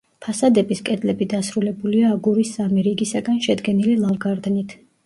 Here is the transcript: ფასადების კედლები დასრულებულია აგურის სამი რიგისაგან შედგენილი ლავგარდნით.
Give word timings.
ფასადების 0.25 0.79
კედლები 0.87 1.27
დასრულებულია 1.35 2.09
აგურის 2.17 2.57
სამი 2.57 2.89
რიგისაგან 2.91 3.41
შედგენილი 3.51 3.99
ლავგარდნით. 4.07 4.81